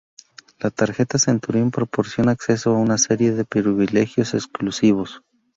La 0.57 0.71
tarjeta 0.71 1.19
Centurión 1.19 1.69
proporciona 1.69 2.31
acceso 2.31 2.71
a 2.71 2.79
una 2.79 2.97
serie 2.97 3.33
de 3.33 3.45
privilegios 3.45 4.33
exclusivos. 4.33 5.21